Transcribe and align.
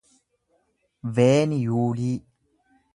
veeniyuulii 1.15 2.13